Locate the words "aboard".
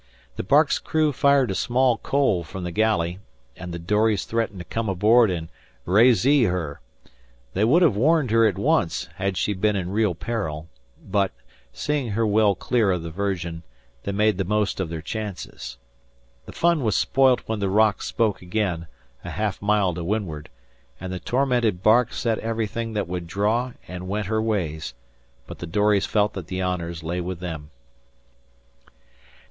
4.89-5.29